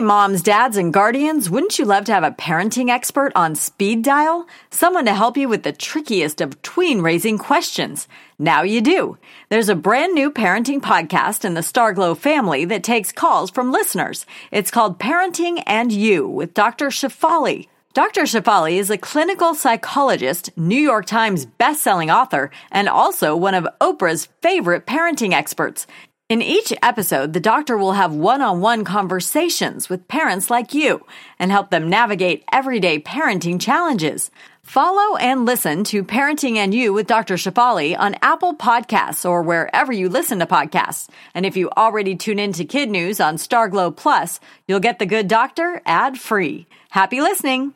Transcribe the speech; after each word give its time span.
Moms, 0.00 0.42
dads, 0.42 0.76
and 0.76 0.92
guardians, 0.92 1.50
wouldn't 1.50 1.78
you 1.78 1.84
love 1.84 2.04
to 2.06 2.12
have 2.12 2.24
a 2.24 2.30
parenting 2.30 2.88
expert 2.88 3.32
on 3.34 3.54
speed 3.54 4.02
dial? 4.02 4.46
Someone 4.70 5.04
to 5.04 5.14
help 5.14 5.36
you 5.36 5.48
with 5.48 5.62
the 5.62 5.72
trickiest 5.72 6.40
of 6.40 6.60
tween 6.62 7.02
raising 7.02 7.38
questions. 7.38 8.08
Now 8.38 8.62
you 8.62 8.80
do. 8.80 9.18
There's 9.50 9.68
a 9.68 9.74
brand 9.74 10.14
new 10.14 10.30
parenting 10.30 10.80
podcast 10.80 11.44
in 11.44 11.54
the 11.54 11.60
Starglow 11.60 12.16
family 12.16 12.64
that 12.64 12.82
takes 12.82 13.12
calls 13.12 13.50
from 13.50 13.72
listeners. 13.72 14.26
It's 14.50 14.70
called 14.70 14.98
Parenting 14.98 15.62
and 15.66 15.92
You 15.92 16.26
with 16.26 16.54
Dr. 16.54 16.86
Shefali. 16.88 17.68
Dr. 17.92 18.22
Shefali 18.22 18.78
is 18.78 18.88
a 18.88 18.96
clinical 18.96 19.52
psychologist, 19.52 20.56
New 20.56 20.80
York 20.80 21.06
Times 21.06 21.44
bestselling 21.44 22.14
author, 22.14 22.52
and 22.70 22.88
also 22.88 23.34
one 23.34 23.54
of 23.54 23.66
Oprah's 23.80 24.28
favorite 24.42 24.86
parenting 24.86 25.32
experts. 25.32 25.88
In 26.30 26.42
each 26.42 26.72
episode, 26.80 27.32
the 27.32 27.40
doctor 27.40 27.76
will 27.76 27.90
have 27.90 28.14
one 28.14 28.40
on 28.40 28.60
one 28.60 28.84
conversations 28.84 29.88
with 29.88 30.06
parents 30.06 30.48
like 30.48 30.72
you 30.72 31.04
and 31.40 31.50
help 31.50 31.70
them 31.70 31.90
navigate 31.90 32.44
everyday 32.52 33.00
parenting 33.00 33.60
challenges. 33.60 34.30
Follow 34.62 35.16
and 35.16 35.44
listen 35.44 35.82
to 35.82 36.04
Parenting 36.04 36.54
and 36.54 36.72
You 36.72 36.92
with 36.92 37.08
Dr. 37.08 37.34
Shefali 37.34 37.98
on 37.98 38.14
Apple 38.22 38.54
Podcasts 38.54 39.28
or 39.28 39.42
wherever 39.42 39.92
you 39.92 40.08
listen 40.08 40.38
to 40.38 40.46
podcasts. 40.46 41.08
And 41.34 41.44
if 41.44 41.56
you 41.56 41.68
already 41.76 42.14
tune 42.14 42.38
in 42.38 42.52
to 42.52 42.64
Kid 42.64 42.90
News 42.90 43.18
on 43.18 43.34
Starglow 43.34 43.96
Plus, 43.96 44.38
you'll 44.68 44.78
get 44.78 45.00
the 45.00 45.06
good 45.06 45.26
doctor 45.26 45.82
ad 45.84 46.16
free. 46.16 46.68
Happy 46.90 47.20
listening! 47.20 47.74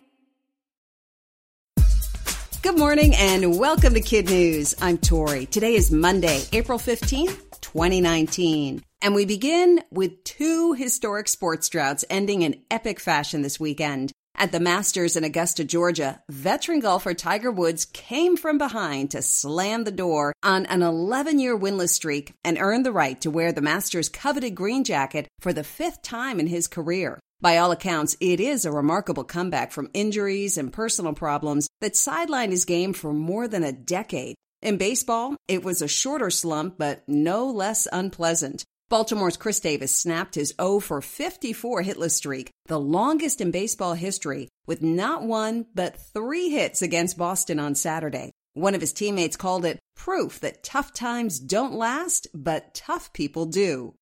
Good 2.62 2.78
morning 2.78 3.14
and 3.16 3.58
welcome 3.58 3.94
to 3.94 4.00
Kid 4.00 4.30
News. 4.30 4.76
I'm 4.80 4.96
Tori. 4.96 5.44
Today 5.46 5.74
is 5.74 5.90
Monday, 5.90 6.44
April 6.52 6.78
15th. 6.78 7.53
2019. 7.64 8.82
And 9.00 9.14
we 9.14 9.24
begin 9.24 9.80
with 9.90 10.22
two 10.24 10.74
historic 10.74 11.28
sports 11.28 11.70
droughts 11.70 12.04
ending 12.10 12.42
in 12.42 12.60
epic 12.70 13.00
fashion 13.00 13.40
this 13.40 13.58
weekend. 13.58 14.12
At 14.36 14.52
the 14.52 14.60
Masters 14.60 15.16
in 15.16 15.24
Augusta, 15.24 15.64
Georgia, 15.64 16.20
veteran 16.28 16.80
golfer 16.80 17.14
Tiger 17.14 17.50
Woods 17.50 17.86
came 17.86 18.36
from 18.36 18.58
behind 18.58 19.12
to 19.12 19.22
slam 19.22 19.84
the 19.84 19.90
door 19.90 20.34
on 20.42 20.66
an 20.66 20.82
11 20.82 21.38
year 21.38 21.58
winless 21.58 21.90
streak 21.90 22.34
and 22.44 22.58
earned 22.58 22.84
the 22.84 22.92
right 22.92 23.18
to 23.22 23.30
wear 23.30 23.50
the 23.50 23.62
Masters' 23.62 24.10
coveted 24.10 24.54
green 24.54 24.84
jacket 24.84 25.26
for 25.40 25.54
the 25.54 25.64
fifth 25.64 26.02
time 26.02 26.38
in 26.38 26.48
his 26.48 26.68
career. 26.68 27.18
By 27.40 27.56
all 27.56 27.72
accounts, 27.72 28.16
it 28.20 28.40
is 28.40 28.64
a 28.64 28.72
remarkable 28.72 29.24
comeback 29.24 29.72
from 29.72 29.90
injuries 29.94 30.58
and 30.58 30.72
personal 30.72 31.14
problems 31.14 31.68
that 31.80 31.94
sidelined 31.94 32.50
his 32.50 32.66
game 32.66 32.92
for 32.92 33.12
more 33.14 33.48
than 33.48 33.64
a 33.64 33.72
decade. 33.72 34.34
In 34.64 34.78
baseball, 34.78 35.36
it 35.46 35.62
was 35.62 35.82
a 35.82 35.88
shorter 35.88 36.30
slump, 36.30 36.76
but 36.78 37.06
no 37.06 37.50
less 37.50 37.86
unpleasant. 37.92 38.64
Baltimore's 38.88 39.36
Chris 39.36 39.60
Davis 39.60 39.94
snapped 39.94 40.36
his 40.36 40.54
0 40.58 40.80
for 40.80 41.02
54 41.02 41.82
hitless 41.82 42.12
streak, 42.12 42.50
the 42.64 42.80
longest 42.80 43.42
in 43.42 43.50
baseball 43.50 43.92
history, 43.92 44.48
with 44.66 44.80
not 44.80 45.22
one, 45.22 45.66
but 45.74 45.98
three 46.14 46.48
hits 46.48 46.80
against 46.80 47.18
Boston 47.18 47.60
on 47.60 47.74
Saturday. 47.74 48.32
One 48.54 48.74
of 48.74 48.80
his 48.80 48.94
teammates 48.94 49.36
called 49.36 49.66
it 49.66 49.80
proof 49.96 50.40
that 50.40 50.64
tough 50.64 50.94
times 50.94 51.38
don't 51.38 51.74
last, 51.74 52.26
but 52.32 52.72
tough 52.72 53.12
people 53.12 53.44
do. 53.44 53.92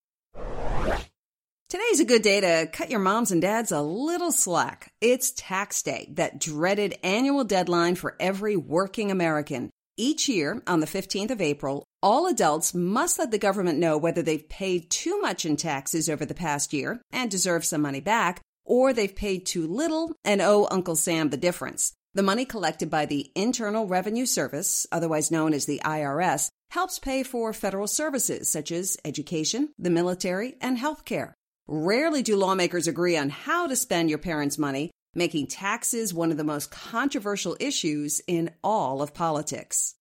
Today's 1.69 1.99
a 1.99 2.05
good 2.05 2.23
day 2.23 2.41
to 2.41 2.69
cut 2.73 2.89
your 2.89 3.01
moms 3.01 3.33
and 3.33 3.43
dads 3.43 3.73
a 3.73 3.83
little 3.83 4.31
slack. 4.31 4.93
It's 5.01 5.33
tax 5.33 5.83
day, 5.83 6.09
that 6.13 6.39
dreaded 6.39 6.99
annual 7.03 7.43
deadline 7.43 7.97
for 7.97 8.15
every 8.21 8.57
working 8.57 9.11
American. 9.11 9.71
Each 9.99 10.27
year, 10.27 10.63
on 10.67 10.81
the 10.81 10.87
15th 10.87 11.31
of 11.31 11.43
April, 11.43 11.85
all 12.03 12.27
adults 12.27 12.73
must 12.73 13.19
let 13.19 13.31
the 13.31 13.39
government 13.39 13.79
know 13.79 13.99
whether 13.99 14.23
they've 14.23 14.49
paid 14.49 14.91
too 14.91 15.21
much 15.21 15.45
in 15.45 15.57
taxes 15.57 16.09
over 16.09 16.25
the 16.25 16.35
past 16.35 16.73
year 16.73 17.03
and 17.13 17.31
deserve 17.31 17.63
some 17.63 17.83
money 17.83 18.01
back, 18.01 18.41
or 18.65 18.95
they've 18.95 19.15
paid 19.15 19.45
too 19.45 19.67
little 19.67 20.15
and 20.25 20.41
owe 20.41 20.67
Uncle 20.71 20.97
Sam 20.97 21.29
the 21.29 21.37
difference. 21.37 21.93
The 22.15 22.23
money 22.23 22.47
collected 22.47 22.89
by 22.89 23.05
the 23.05 23.31
Internal 23.35 23.87
Revenue 23.87 24.25
Service, 24.25 24.87
otherwise 24.91 25.31
known 25.31 25.53
as 25.53 25.67
the 25.67 25.83
IRS, 25.85 26.49
helps 26.71 26.99
pay 26.99 27.23
for 27.23 27.53
federal 27.53 27.87
services 27.87 28.51
such 28.51 28.73
as 28.73 28.97
education, 29.05 29.75
the 29.79 29.91
military, 29.91 30.57
and 30.63 30.79
healthcare. 30.79 31.35
Rarely 31.69 32.23
do 32.23 32.37
lawmakers 32.37 32.89
agree 32.89 33.19
on 33.19 33.29
how 33.29 33.67
to 33.67 33.77
spend 33.77 34.09
your 34.09 34.19
parents' 34.19 34.59
money, 34.59 34.91
making 35.15 35.47
taxes 35.47 36.15
one 36.15 36.31
of 36.31 36.37
the 36.37 36.45
most 36.45 36.71
controversial 36.71 37.57
issues 37.61 38.21
in 38.27 38.51
all 38.63 39.03
of 39.03 39.15
politics. 39.15 39.95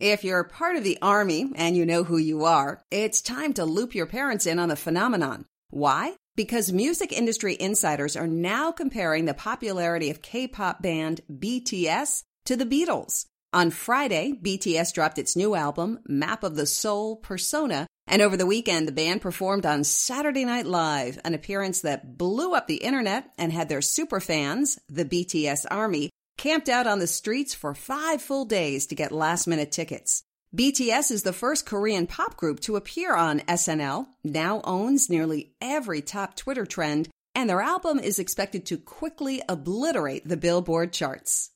If 0.00 0.24
you're 0.24 0.44
part 0.44 0.76
of 0.76 0.84
the 0.84 0.98
Army 1.00 1.50
and 1.54 1.76
you 1.76 1.86
know 1.86 2.04
who 2.04 2.18
you 2.18 2.44
are, 2.44 2.82
it's 2.90 3.22
time 3.22 3.52
to 3.54 3.64
loop 3.64 3.94
your 3.94 4.06
parents 4.06 4.44
in 4.44 4.58
on 4.58 4.68
the 4.68 4.76
phenomenon. 4.76 5.46
Why? 5.70 6.16
Because 6.36 6.72
music 6.72 7.12
industry 7.12 7.56
insiders 7.58 8.16
are 8.16 8.26
now 8.26 8.72
comparing 8.72 9.24
the 9.24 9.34
popularity 9.34 10.10
of 10.10 10.20
K 10.20 10.48
pop 10.48 10.82
band 10.82 11.20
BTS 11.30 12.24
to 12.46 12.56
the 12.56 12.66
Beatles. 12.66 13.26
On 13.52 13.70
Friday, 13.70 14.32
BTS 14.42 14.92
dropped 14.92 15.16
its 15.16 15.36
new 15.36 15.54
album, 15.54 16.00
Map 16.06 16.42
of 16.42 16.56
the 16.56 16.66
Soul 16.66 17.16
Persona, 17.16 17.86
and 18.06 18.20
over 18.22 18.36
the 18.36 18.46
weekend, 18.46 18.86
the 18.86 18.92
band 18.92 19.22
performed 19.22 19.64
on 19.64 19.84
Saturday 19.84 20.44
Night 20.44 20.66
Live, 20.66 21.18
an 21.24 21.34
appearance 21.34 21.80
that 21.80 22.18
blew 22.18 22.54
up 22.54 22.66
the 22.66 22.76
internet 22.76 23.32
and 23.38 23.52
had 23.52 23.68
their 23.68 23.80
superfans, 23.80 24.78
the 24.88 25.04
BTS 25.04 25.64
Army, 25.70 26.10
camped 26.36 26.68
out 26.68 26.86
on 26.86 26.98
the 26.98 27.06
streets 27.06 27.54
for 27.54 27.74
five 27.74 28.20
full 28.20 28.44
days 28.44 28.86
to 28.86 28.94
get 28.94 29.12
last 29.12 29.46
minute 29.46 29.72
tickets. 29.72 30.22
BTS 30.54 31.10
is 31.10 31.22
the 31.22 31.32
first 31.32 31.66
Korean 31.66 32.06
pop 32.06 32.36
group 32.36 32.60
to 32.60 32.76
appear 32.76 33.16
on 33.16 33.40
SNL, 33.40 34.06
now 34.22 34.60
owns 34.62 35.10
nearly 35.10 35.52
every 35.60 36.00
top 36.00 36.36
Twitter 36.36 36.66
trend, 36.66 37.08
and 37.34 37.50
their 37.50 37.60
album 37.60 37.98
is 37.98 38.20
expected 38.20 38.66
to 38.66 38.76
quickly 38.76 39.42
obliterate 39.48 40.28
the 40.28 40.36
Billboard 40.36 40.92
charts. 40.92 41.50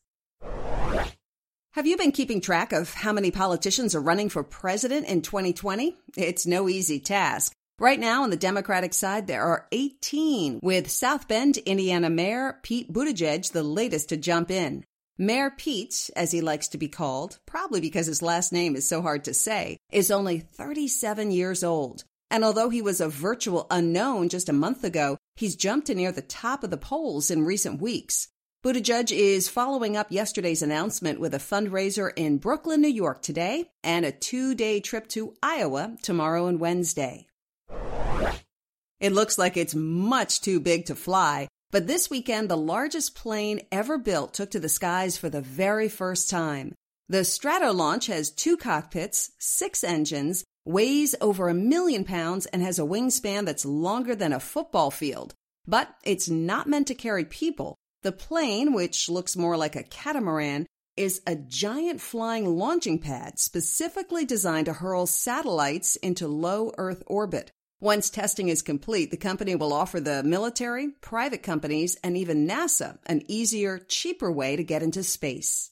Have 1.72 1.86
you 1.86 1.98
been 1.98 2.12
keeping 2.12 2.40
track 2.40 2.72
of 2.72 2.94
how 2.94 3.12
many 3.12 3.30
politicians 3.30 3.94
are 3.94 4.00
running 4.00 4.30
for 4.30 4.42
president 4.42 5.06
in 5.06 5.20
2020? 5.20 5.94
It's 6.16 6.46
no 6.46 6.66
easy 6.66 6.98
task. 6.98 7.52
Right 7.78 8.00
now, 8.00 8.22
on 8.22 8.30
the 8.30 8.38
Democratic 8.38 8.94
side, 8.94 9.26
there 9.26 9.42
are 9.42 9.68
18, 9.70 10.60
with 10.62 10.90
South 10.90 11.28
Bend, 11.28 11.58
Indiana 11.58 12.08
Mayor 12.08 12.58
Pete 12.62 12.90
Buttigieg 12.90 13.52
the 13.52 13.62
latest 13.62 14.08
to 14.08 14.16
jump 14.16 14.50
in. 14.50 14.82
Mayor 15.18 15.50
Pete, 15.50 16.08
as 16.16 16.32
he 16.32 16.40
likes 16.40 16.68
to 16.68 16.78
be 16.78 16.88
called, 16.88 17.38
probably 17.44 17.82
because 17.82 18.06
his 18.06 18.22
last 18.22 18.50
name 18.50 18.74
is 18.74 18.88
so 18.88 19.02
hard 19.02 19.24
to 19.24 19.34
say, 19.34 19.76
is 19.92 20.10
only 20.10 20.38
37 20.38 21.30
years 21.30 21.62
old. 21.62 22.02
And 22.30 22.44
although 22.44 22.70
he 22.70 22.80
was 22.80 23.00
a 23.02 23.10
virtual 23.10 23.66
unknown 23.70 24.30
just 24.30 24.48
a 24.48 24.54
month 24.54 24.84
ago, 24.84 25.18
he's 25.36 25.54
jumped 25.54 25.88
to 25.88 25.94
near 25.94 26.12
the 26.12 26.22
top 26.22 26.64
of 26.64 26.70
the 26.70 26.78
polls 26.78 27.30
in 27.30 27.44
recent 27.44 27.80
weeks. 27.80 28.28
Buttigieg 28.68 29.10
is 29.10 29.48
following 29.48 29.96
up 29.96 30.08
yesterday's 30.12 30.60
announcement 30.60 31.18
with 31.18 31.32
a 31.32 31.38
fundraiser 31.38 32.12
in 32.16 32.36
Brooklyn, 32.36 32.82
New 32.82 32.88
York 32.88 33.22
today 33.22 33.70
and 33.82 34.04
a 34.04 34.12
two 34.12 34.54
day 34.54 34.78
trip 34.78 35.08
to 35.08 35.32
Iowa 35.42 35.96
tomorrow 36.02 36.48
and 36.48 36.60
Wednesday. 36.60 37.28
It 39.00 39.12
looks 39.12 39.38
like 39.38 39.56
it's 39.56 39.74
much 39.74 40.42
too 40.42 40.60
big 40.60 40.84
to 40.84 40.94
fly, 40.94 41.48
but 41.70 41.86
this 41.86 42.10
weekend 42.10 42.50
the 42.50 42.58
largest 42.58 43.14
plane 43.14 43.62
ever 43.72 43.96
built 43.96 44.34
took 44.34 44.50
to 44.50 44.60
the 44.60 44.68
skies 44.68 45.16
for 45.16 45.30
the 45.30 45.40
very 45.40 45.88
first 45.88 46.28
time. 46.28 46.74
The 47.08 47.22
Stratolaunch 47.22 48.08
has 48.08 48.30
two 48.30 48.58
cockpits, 48.58 49.30
six 49.38 49.82
engines, 49.82 50.44
weighs 50.66 51.14
over 51.22 51.48
a 51.48 51.54
million 51.54 52.04
pounds, 52.04 52.44
and 52.44 52.60
has 52.60 52.78
a 52.78 52.82
wingspan 52.82 53.46
that's 53.46 53.64
longer 53.64 54.14
than 54.14 54.34
a 54.34 54.38
football 54.38 54.90
field. 54.90 55.32
But 55.66 55.88
it's 56.04 56.28
not 56.28 56.66
meant 56.66 56.88
to 56.88 56.94
carry 56.94 57.24
people. 57.24 57.78
The 58.02 58.12
plane, 58.12 58.74
which 58.74 59.08
looks 59.08 59.36
more 59.36 59.56
like 59.56 59.74
a 59.74 59.82
catamaran, 59.82 60.66
is 60.96 61.20
a 61.26 61.34
giant 61.34 62.00
flying 62.00 62.46
launching 62.46 63.00
pad 63.00 63.40
specifically 63.40 64.24
designed 64.24 64.66
to 64.66 64.72
hurl 64.72 65.06
satellites 65.06 65.96
into 65.96 66.28
low 66.28 66.72
Earth 66.78 67.02
orbit. 67.08 67.50
Once 67.80 68.08
testing 68.08 68.48
is 68.48 68.62
complete, 68.62 69.10
the 69.10 69.16
company 69.16 69.56
will 69.56 69.72
offer 69.72 69.98
the 70.00 70.22
military, 70.22 70.90
private 71.00 71.42
companies, 71.42 71.96
and 72.04 72.16
even 72.16 72.46
NASA 72.46 72.98
an 73.06 73.22
easier, 73.26 73.78
cheaper 73.78 74.30
way 74.30 74.54
to 74.54 74.62
get 74.62 74.82
into 74.82 75.02
space. 75.02 75.70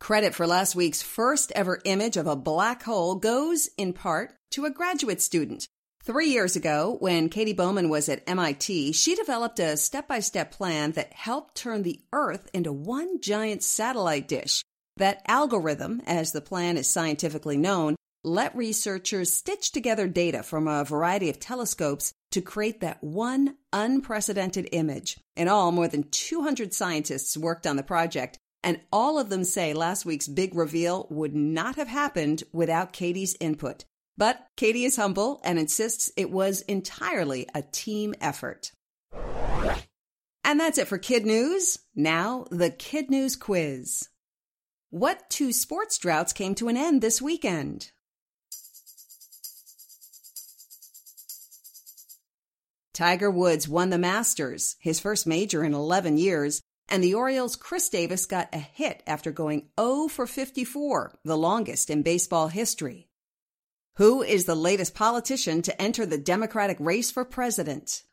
Credit 0.00 0.34
for 0.34 0.48
last 0.48 0.74
week's 0.74 1.02
first 1.02 1.52
ever 1.54 1.80
image 1.84 2.16
of 2.16 2.26
a 2.26 2.34
black 2.34 2.82
hole 2.82 3.14
goes, 3.14 3.68
in 3.78 3.92
part, 3.92 4.34
to 4.50 4.64
a 4.64 4.70
graduate 4.70 5.22
student. 5.22 5.68
Three 6.04 6.30
years 6.30 6.56
ago, 6.56 6.96
when 6.98 7.28
Katie 7.28 7.52
Bouman 7.52 7.88
was 7.88 8.08
at 8.08 8.28
MIT, 8.28 8.90
she 8.90 9.14
developed 9.14 9.60
a 9.60 9.76
step 9.76 10.08
by 10.08 10.18
step 10.18 10.50
plan 10.50 10.90
that 10.92 11.12
helped 11.12 11.54
turn 11.54 11.84
the 11.84 12.00
Earth 12.12 12.50
into 12.52 12.72
one 12.72 13.20
giant 13.20 13.62
satellite 13.62 14.26
dish. 14.26 14.64
That 14.96 15.22
algorithm, 15.28 16.02
as 16.04 16.32
the 16.32 16.40
plan 16.40 16.76
is 16.76 16.92
scientifically 16.92 17.56
known, 17.56 17.94
let 18.24 18.56
researchers 18.56 19.32
stitch 19.32 19.70
together 19.70 20.08
data 20.08 20.42
from 20.42 20.66
a 20.66 20.82
variety 20.82 21.30
of 21.30 21.38
telescopes 21.38 22.12
to 22.32 22.42
create 22.42 22.80
that 22.80 23.04
one 23.04 23.54
unprecedented 23.72 24.70
image. 24.72 25.20
In 25.36 25.46
all, 25.46 25.70
more 25.70 25.86
than 25.86 26.10
200 26.10 26.74
scientists 26.74 27.36
worked 27.36 27.64
on 27.64 27.76
the 27.76 27.84
project, 27.84 28.38
and 28.64 28.80
all 28.92 29.20
of 29.20 29.28
them 29.28 29.44
say 29.44 29.72
last 29.72 30.04
week's 30.04 30.26
big 30.26 30.56
reveal 30.56 31.06
would 31.10 31.36
not 31.36 31.76
have 31.76 31.86
happened 31.86 32.42
without 32.52 32.92
Katie's 32.92 33.36
input. 33.38 33.84
But 34.16 34.46
Katie 34.56 34.84
is 34.84 34.96
humble 34.96 35.40
and 35.44 35.58
insists 35.58 36.12
it 36.16 36.30
was 36.30 36.60
entirely 36.62 37.48
a 37.54 37.62
team 37.62 38.14
effort. 38.20 38.72
And 40.44 40.60
that's 40.60 40.78
it 40.78 40.88
for 40.88 40.98
Kid 40.98 41.24
News. 41.24 41.78
Now, 41.94 42.46
the 42.50 42.70
Kid 42.70 43.10
News 43.10 43.36
quiz. 43.36 44.08
What 44.90 45.30
two 45.30 45.52
sports 45.52 45.96
droughts 45.96 46.32
came 46.32 46.54
to 46.56 46.68
an 46.68 46.76
end 46.76 47.00
this 47.00 47.22
weekend? 47.22 47.92
Tiger 52.92 53.30
Woods 53.30 53.66
won 53.66 53.88
the 53.88 53.96
Masters, 53.96 54.76
his 54.78 55.00
first 55.00 55.26
major 55.26 55.64
in 55.64 55.72
11 55.72 56.18
years, 56.18 56.60
and 56.90 57.02
the 57.02 57.14
Orioles' 57.14 57.56
Chris 57.56 57.88
Davis 57.88 58.26
got 58.26 58.50
a 58.52 58.58
hit 58.58 59.02
after 59.06 59.30
going 59.32 59.70
0 59.80 60.08
for 60.08 60.26
54, 60.26 61.18
the 61.24 61.38
longest 61.38 61.88
in 61.88 62.02
baseball 62.02 62.48
history. 62.48 63.08
Who 63.96 64.22
is 64.22 64.46
the 64.46 64.54
latest 64.54 64.94
politician 64.94 65.60
to 65.62 65.82
enter 65.82 66.06
the 66.06 66.16
Democratic 66.16 66.78
race 66.80 67.10
for 67.10 67.26
president? 67.26 68.04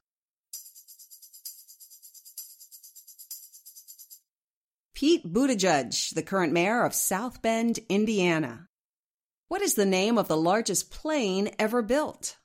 Pete 4.93 5.31
Buttigieg, 5.31 6.13
the 6.13 6.21
current 6.21 6.51
mayor 6.51 6.83
of 6.83 6.93
South 6.93 7.41
Bend, 7.41 7.79
Indiana. 7.87 8.67
What 9.47 9.61
is 9.61 9.75
the 9.75 9.85
name 9.85 10.17
of 10.17 10.27
the 10.27 10.35
largest 10.35 10.91
plane 10.91 11.51
ever 11.57 11.81
built? 11.81 12.35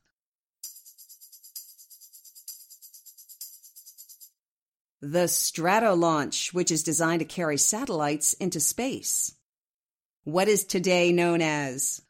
The 5.02 5.26
Stratolaunch, 5.26 6.54
which 6.54 6.70
is 6.70 6.84
designed 6.84 7.18
to 7.18 7.26
carry 7.26 7.58
satellites 7.58 8.34
into 8.34 8.60
space. 8.60 9.34
What 10.22 10.46
is 10.46 10.64
today 10.64 11.10
known 11.10 11.42
as? 11.42 12.00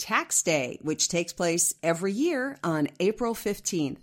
Tax 0.00 0.42
Day, 0.42 0.78
which 0.82 1.08
takes 1.08 1.32
place 1.32 1.74
every 1.82 2.12
year 2.12 2.58
on 2.64 2.88
April 2.98 3.34
15th. 3.34 3.98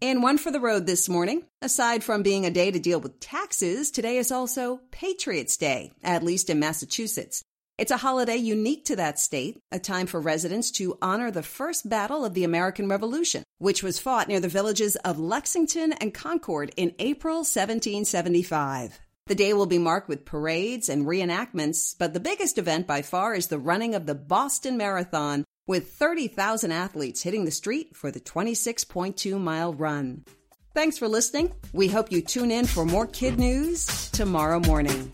And 0.00 0.22
one 0.22 0.38
for 0.38 0.50
the 0.50 0.60
road 0.60 0.86
this 0.86 1.08
morning. 1.08 1.42
Aside 1.60 2.02
from 2.02 2.22
being 2.22 2.46
a 2.46 2.50
day 2.50 2.70
to 2.70 2.78
deal 2.78 3.00
with 3.00 3.20
taxes, 3.20 3.90
today 3.90 4.16
is 4.16 4.32
also 4.32 4.80
Patriots 4.92 5.58
Day, 5.58 5.92
at 6.02 6.22
least 6.22 6.48
in 6.48 6.58
Massachusetts. 6.58 7.42
It's 7.76 7.90
a 7.90 7.96
holiday 7.96 8.36
unique 8.36 8.84
to 8.86 8.96
that 8.96 9.18
state, 9.18 9.58
a 9.72 9.78
time 9.78 10.06
for 10.06 10.20
residents 10.20 10.70
to 10.72 10.96
honor 11.02 11.30
the 11.30 11.42
first 11.42 11.88
battle 11.88 12.24
of 12.24 12.34
the 12.34 12.44
American 12.44 12.88
Revolution, 12.88 13.42
which 13.58 13.82
was 13.82 13.98
fought 13.98 14.28
near 14.28 14.40
the 14.40 14.48
villages 14.48 14.96
of 14.96 15.18
Lexington 15.18 15.92
and 15.94 16.14
Concord 16.14 16.72
in 16.76 16.94
April 16.98 17.38
1775. 17.38 19.00
The 19.30 19.36
day 19.36 19.52
will 19.52 19.66
be 19.66 19.78
marked 19.78 20.08
with 20.08 20.24
parades 20.24 20.88
and 20.88 21.06
reenactments, 21.06 21.94
but 21.96 22.12
the 22.12 22.18
biggest 22.18 22.58
event 22.58 22.88
by 22.88 23.02
far 23.02 23.32
is 23.32 23.46
the 23.46 23.60
running 23.60 23.94
of 23.94 24.04
the 24.04 24.14
Boston 24.16 24.76
Marathon, 24.76 25.44
with 25.68 25.92
30,000 25.92 26.72
athletes 26.72 27.22
hitting 27.22 27.44
the 27.44 27.52
street 27.52 27.94
for 27.94 28.10
the 28.10 28.18
26.2 28.18 29.40
mile 29.40 29.72
run. 29.72 30.24
Thanks 30.74 30.98
for 30.98 31.06
listening. 31.06 31.52
We 31.72 31.86
hope 31.86 32.10
you 32.10 32.22
tune 32.22 32.50
in 32.50 32.66
for 32.66 32.84
more 32.84 33.06
kid 33.06 33.38
news 33.38 34.10
tomorrow 34.10 34.58
morning. 34.58 35.12